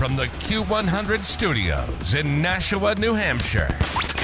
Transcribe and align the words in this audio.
from 0.00 0.16
the 0.16 0.24
Q100 0.24 1.24
studios 1.26 2.14
in 2.14 2.40
Nashua, 2.40 2.94
New 2.94 3.12
Hampshire, 3.12 3.68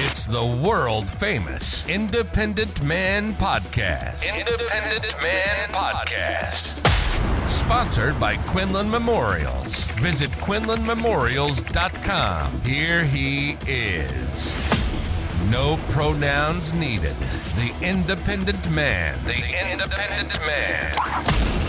it's 0.06 0.24
the 0.24 0.46
world 0.64 1.06
famous 1.06 1.86
Independent 1.86 2.82
Man 2.82 3.34
Podcast. 3.34 4.26
Independent 4.26 5.04
Man 5.20 5.68
Podcast. 5.68 7.50
Sponsored 7.50 8.18
by 8.18 8.38
Quinlan 8.46 8.90
Memorials. 8.90 9.84
Visit 10.00 10.30
QuinlanMemorials.com. 10.30 12.60
Here 12.62 13.04
he 13.04 13.58
is. 13.66 15.50
No 15.50 15.76
pronouns 15.90 16.72
needed. 16.72 17.16
The 17.56 17.74
Independent 17.82 18.70
Man. 18.70 19.18
The 19.24 19.72
Independent 19.72 20.40
Man. 20.40 21.65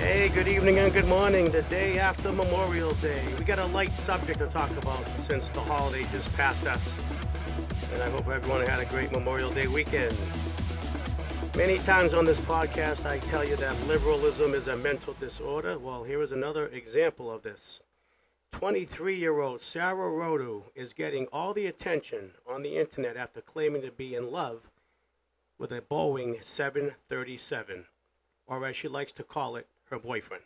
Hey, 0.00 0.30
good 0.30 0.48
evening 0.48 0.78
and 0.78 0.90
good 0.94 1.06
morning. 1.08 1.50
The 1.50 1.60
day 1.64 1.98
after 1.98 2.32
Memorial 2.32 2.92
Day. 3.02 3.22
We 3.38 3.44
got 3.44 3.58
a 3.58 3.66
light 3.66 3.92
subject 3.92 4.38
to 4.38 4.46
talk 4.46 4.70
about 4.78 5.06
since 5.20 5.50
the 5.50 5.60
holiday 5.60 6.04
just 6.10 6.34
passed 6.38 6.66
us. 6.66 6.98
And 7.92 8.02
I 8.02 8.08
hope 8.08 8.26
everyone 8.26 8.66
had 8.66 8.80
a 8.80 8.86
great 8.86 9.12
Memorial 9.12 9.50
Day 9.50 9.66
weekend. 9.66 10.16
Many 11.54 11.76
times 11.80 12.14
on 12.14 12.24
this 12.24 12.40
podcast, 12.40 13.04
I 13.04 13.18
tell 13.18 13.46
you 13.46 13.56
that 13.56 13.78
liberalism 13.86 14.54
is 14.54 14.68
a 14.68 14.76
mental 14.76 15.12
disorder. 15.20 15.78
Well, 15.78 16.04
here 16.04 16.22
is 16.22 16.32
another 16.32 16.68
example 16.68 17.30
of 17.30 17.42
this. 17.42 17.82
23 18.52 19.14
year 19.14 19.40
old 19.40 19.60
Sarah 19.60 20.10
Rodo 20.10 20.62
is 20.74 20.94
getting 20.94 21.26
all 21.26 21.52
the 21.52 21.66
attention 21.66 22.32
on 22.48 22.62
the 22.62 22.78
internet 22.78 23.18
after 23.18 23.42
claiming 23.42 23.82
to 23.82 23.92
be 23.92 24.14
in 24.14 24.30
love 24.30 24.70
with 25.58 25.70
a 25.70 25.82
Boeing 25.82 26.42
737, 26.42 27.84
or 28.46 28.64
as 28.64 28.74
she 28.74 28.88
likes 28.88 29.12
to 29.12 29.22
call 29.22 29.56
it, 29.56 29.66
her 29.90 29.98
boyfriend. 29.98 30.44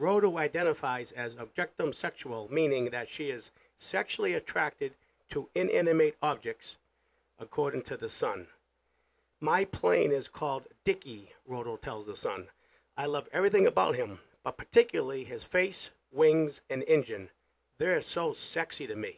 Rodo 0.00 0.38
identifies 0.38 1.12
as 1.12 1.36
objectum 1.36 1.94
sexual, 1.94 2.48
meaning 2.50 2.86
that 2.86 3.08
she 3.08 3.30
is 3.30 3.50
sexually 3.76 4.34
attracted 4.34 4.94
to 5.28 5.48
inanimate 5.54 6.16
objects, 6.22 6.78
according 7.38 7.82
to 7.82 7.96
The 7.96 8.08
Sun. 8.08 8.48
My 9.40 9.64
plane 9.64 10.10
is 10.10 10.28
called 10.28 10.66
Dicky, 10.84 11.30
Rodo 11.48 11.80
tells 11.80 12.06
The 12.06 12.16
Sun. 12.16 12.48
I 12.96 13.06
love 13.06 13.28
everything 13.32 13.66
about 13.66 13.94
him, 13.94 14.20
but 14.42 14.56
particularly 14.56 15.24
his 15.24 15.44
face, 15.44 15.90
wings, 16.12 16.62
and 16.70 16.84
engine. 16.86 17.30
They're 17.78 18.00
so 18.00 18.32
sexy 18.32 18.86
to 18.86 18.96
me. 18.96 19.16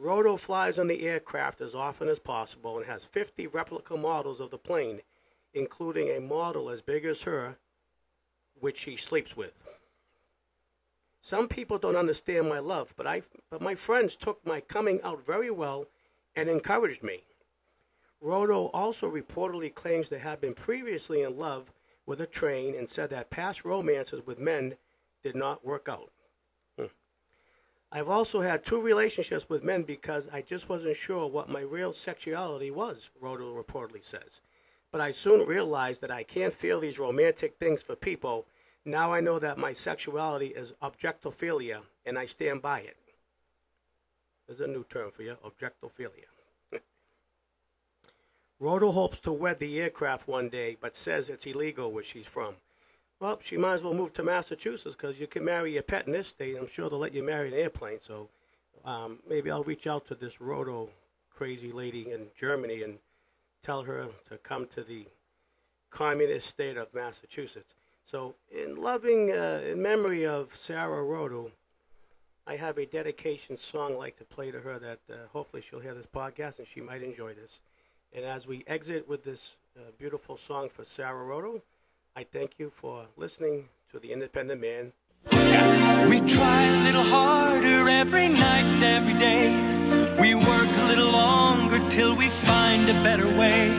Rodo 0.00 0.38
flies 0.38 0.78
on 0.78 0.86
the 0.86 1.06
aircraft 1.06 1.60
as 1.60 1.74
often 1.74 2.08
as 2.08 2.20
possible 2.20 2.76
and 2.76 2.86
has 2.86 3.04
50 3.04 3.48
replica 3.48 3.96
models 3.96 4.40
of 4.40 4.50
the 4.50 4.58
plane 4.58 5.00
including 5.54 6.08
a 6.08 6.20
model 6.20 6.70
as 6.70 6.82
big 6.82 7.04
as 7.04 7.22
her, 7.22 7.56
which 8.60 8.78
she 8.78 8.96
sleeps 8.96 9.36
with. 9.36 9.64
Some 11.20 11.48
people 11.48 11.78
don't 11.78 11.96
understand 11.96 12.48
my 12.48 12.58
love, 12.58 12.94
but 12.96 13.06
I 13.06 13.22
but 13.50 13.60
my 13.60 13.74
friends 13.74 14.16
took 14.16 14.44
my 14.46 14.60
coming 14.60 15.00
out 15.02 15.24
very 15.24 15.50
well 15.50 15.86
and 16.36 16.48
encouraged 16.48 17.02
me. 17.02 17.24
Rodo 18.22 18.70
also 18.72 19.10
reportedly 19.10 19.74
claims 19.74 20.08
to 20.08 20.18
have 20.18 20.40
been 20.40 20.54
previously 20.54 21.22
in 21.22 21.36
love 21.36 21.72
with 22.06 22.20
a 22.20 22.26
train 22.26 22.74
and 22.74 22.88
said 22.88 23.10
that 23.10 23.30
past 23.30 23.64
romances 23.64 24.24
with 24.26 24.40
men 24.40 24.76
did 25.22 25.36
not 25.36 25.64
work 25.64 25.88
out. 25.88 26.10
Hmm. 26.78 26.86
I've 27.92 28.08
also 28.08 28.40
had 28.40 28.64
two 28.64 28.80
relationships 28.80 29.48
with 29.48 29.62
men 29.62 29.82
because 29.82 30.28
I 30.32 30.42
just 30.42 30.68
wasn't 30.68 30.96
sure 30.96 31.26
what 31.26 31.48
my 31.48 31.60
real 31.60 31.92
sexuality 31.92 32.70
was, 32.70 33.10
Rodo 33.22 33.54
reportedly 33.54 34.02
says. 34.02 34.40
But 34.90 35.00
I 35.00 35.10
soon 35.10 35.46
realized 35.46 36.00
that 36.00 36.10
I 36.10 36.22
can't 36.22 36.52
feel 36.52 36.80
these 36.80 36.98
romantic 36.98 37.56
things 37.58 37.82
for 37.82 37.94
people. 37.94 38.46
Now 38.84 39.12
I 39.12 39.20
know 39.20 39.38
that 39.38 39.58
my 39.58 39.72
sexuality 39.72 40.48
is 40.48 40.72
objectophilia, 40.82 41.80
and 42.06 42.18
I 42.18 42.24
stand 42.24 42.62
by 42.62 42.80
it. 42.80 42.96
There's 44.46 44.60
a 44.60 44.66
new 44.66 44.84
term 44.84 45.10
for 45.10 45.22
you, 45.22 45.36
objectophilia. 45.44 46.30
Rodo 48.62 48.92
hopes 48.92 49.20
to 49.20 49.32
wed 49.32 49.58
the 49.58 49.80
aircraft 49.80 50.26
one 50.26 50.48
day, 50.48 50.76
but 50.80 50.96
says 50.96 51.28
it's 51.28 51.46
illegal 51.46 51.92
where 51.92 52.02
she's 52.02 52.26
from. 52.26 52.54
Well, 53.20 53.38
she 53.42 53.56
might 53.56 53.74
as 53.74 53.82
well 53.82 53.94
move 53.94 54.12
to 54.14 54.22
Massachusetts 54.22 54.94
because 54.94 55.20
you 55.20 55.26
can 55.26 55.44
marry 55.44 55.74
your 55.74 55.82
pet 55.82 56.06
in 56.06 56.12
this 56.12 56.28
state. 56.28 56.56
I'm 56.56 56.68
sure 56.68 56.88
they'll 56.88 56.98
let 56.98 57.14
you 57.14 57.22
marry 57.22 57.48
an 57.48 57.54
airplane. 57.54 58.00
So 58.00 58.28
um, 58.84 59.18
maybe 59.28 59.50
I'll 59.50 59.64
reach 59.64 59.86
out 59.86 60.06
to 60.06 60.14
this 60.14 60.40
Roto 60.40 60.88
crazy 61.34 61.72
lady 61.72 62.10
in 62.10 62.28
Germany 62.36 62.84
and 62.84 62.98
tell 63.62 63.82
her 63.82 64.08
to 64.28 64.38
come 64.38 64.66
to 64.68 64.82
the 64.82 65.06
communist 65.90 66.48
state 66.48 66.76
of 66.76 66.92
Massachusetts. 66.94 67.74
So, 68.02 68.36
in 68.50 68.76
loving, 68.76 69.32
uh, 69.32 69.62
in 69.66 69.82
memory 69.82 70.26
of 70.26 70.54
Sarah 70.54 71.04
Rodo, 71.04 71.50
I 72.46 72.56
have 72.56 72.78
a 72.78 72.86
dedication 72.86 73.58
song 73.58 73.92
I'd 73.92 73.98
like 73.98 74.16
to 74.16 74.24
play 74.24 74.50
to 74.50 74.60
her 74.60 74.78
that 74.78 75.00
uh, 75.10 75.14
hopefully 75.30 75.60
she'll 75.60 75.80
hear 75.80 75.94
this 75.94 76.06
podcast 76.06 76.58
and 76.58 76.66
she 76.66 76.80
might 76.80 77.02
enjoy 77.02 77.34
this. 77.34 77.60
And 78.14 78.24
as 78.24 78.46
we 78.46 78.64
exit 78.66 79.06
with 79.06 79.22
this 79.24 79.56
uh, 79.76 79.80
beautiful 79.98 80.38
song 80.38 80.70
for 80.70 80.84
Sarah 80.84 81.26
Rodo, 81.26 81.60
I 82.16 82.24
thank 82.24 82.58
you 82.58 82.70
for 82.70 83.04
listening 83.16 83.68
to 83.92 83.98
the 83.98 84.12
Independent 84.12 84.60
Man. 84.60 84.92
We 85.30 86.20
try 86.32 86.64
a 86.64 86.84
little 86.84 87.04
harder 87.04 87.88
every 87.88 88.28
night 88.28 88.82
every 88.82 89.18
day. 89.18 89.50
We 90.20 90.34
work 90.34 90.70
a 90.70 90.84
little 90.88 91.10
longer 91.10 91.90
till 91.90 92.16
we 92.16 92.30
find 92.46 92.57
a 92.86 93.02
better 93.02 93.26
way. 93.26 93.74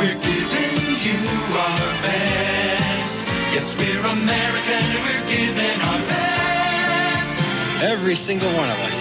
We're 0.00 0.16
giving 0.24 0.74
you 1.04 1.18
our 1.52 1.92
best. 2.00 3.12
Yes, 3.52 3.68
we're 3.76 4.00
American, 4.00 4.84
we're 5.04 5.26
giving 5.28 5.78
our 5.84 6.00
best. 6.08 7.84
Every 7.84 8.16
single 8.16 8.54
one 8.56 8.70
of 8.70 8.78
us. 8.78 8.96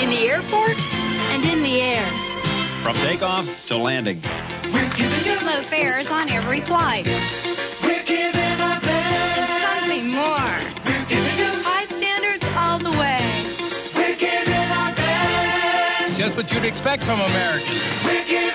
In 0.00 0.08
the 0.08 0.24
airport 0.26 0.78
and 0.78 1.44
in 1.44 1.62
the 1.62 1.80
air. 1.80 2.08
From 2.82 2.96
takeoff 3.04 3.46
to 3.68 3.76
landing. 3.76 4.22
We're 4.72 4.90
giving 4.96 5.24
you 5.24 5.36
Low 5.46 5.62
fares 5.68 6.06
on 6.08 6.30
every 6.30 6.64
flight. 6.66 7.06
We're 7.82 8.04
giving 8.04 8.58
our 8.60 8.80
best. 8.80 9.82
Something 9.82 10.10
more. 10.10 10.58
We're 10.86 11.06
giving 11.06 11.36
you 11.38 11.50
High 11.62 11.86
standards 11.86 12.44
all 12.54 12.78
the 12.78 12.90
way. 12.90 13.22
We're 13.94 14.18
giving 14.18 14.70
our 14.74 14.94
best. 14.94 16.18
Just 16.18 16.36
what 16.36 16.50
you'd 16.50 16.64
expect 16.64 17.04
from 17.04 17.20
Americans. 17.20 17.80
We're 18.04 18.26
giving 18.26 18.45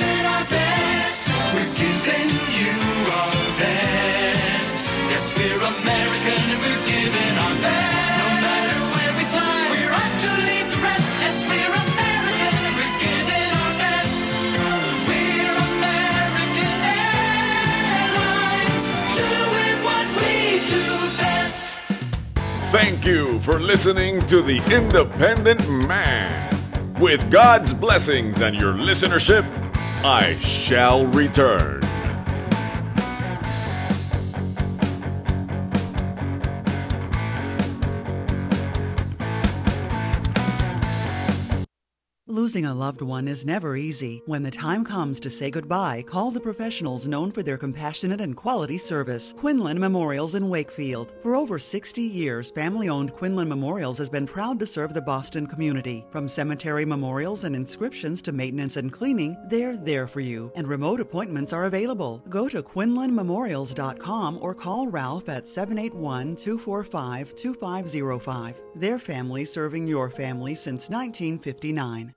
Thank 22.72 23.06
you 23.06 23.40
for 23.41 23.59
listening 23.59 24.22
to 24.28 24.41
The 24.41 24.62
Independent 24.73 25.69
Man. 25.88 26.56
With 27.00 27.29
God's 27.29 27.73
blessings 27.73 28.41
and 28.41 28.56
your 28.56 28.73
listenership, 28.73 29.61
I 30.04 30.36
shall 30.38 31.06
return. 31.06 31.91
Losing 42.31 42.64
a 42.64 42.74
loved 42.74 43.02
one 43.02 43.28
is 43.28 43.46
never 43.46 43.75
easy. 43.75 44.22
When 44.25 44.42
the 44.42 44.50
time 44.50 44.86
comes 44.86 45.19
to 45.19 45.30
say 45.30 45.52
goodbye, 45.52 46.06
call 46.08 46.32
the 46.32 46.40
professionals 46.40 47.06
known 47.06 47.29
for 47.29 47.44
their 47.44 47.58
compassionate 47.58 48.22
and 48.22 48.38
quality 48.38 48.78
service. 48.78 49.34
Quinlan 49.38 49.78
Memorials 49.78 50.35
in 50.35 50.47
Wakefield. 50.47 51.11
For 51.22 51.35
over 51.35 51.59
60 51.59 52.02
years, 52.02 52.50
family 52.50 52.88
owned 52.88 53.14
Quinlan 53.14 53.50
Memorials 53.50 53.97
has 53.97 54.09
been 54.09 54.26
proud 54.26 54.59
to 54.59 54.66
serve 54.66 54.94
the 54.94 55.02
Boston 55.02 55.46
community. 55.46 56.06
From 56.09 56.29
cemetery 56.29 56.85
memorials 56.85 57.44
and 57.44 57.53
inscriptions 57.53 58.22
to 58.22 58.32
maintenance 58.32 58.78
and 58.78 58.94
cleaning, 58.94 59.35
they're 59.50 59.76
there 59.76 60.08
for 60.08 60.22
you, 60.22 60.53
and 60.56 60.70
remote 60.70 61.02
appointments 61.02 61.52
are 61.52 61.66
available. 61.66 62.23
Go 62.29 62.47
to 62.47 62.64
QuinlanMemorials.com 62.64 64.40
or 64.41 64.56
call 64.56 64.88
Ralph 64.88 65.28
at 65.28 65.50
781 65.50 66.38
245 66.38 67.35
2505. 67.35 68.61
Their 68.76 69.00
family 69.00 69.44
serving 69.44 69.85
your 69.85 70.09
family 70.09 70.56
since 70.56 70.90
1959. 70.90 72.14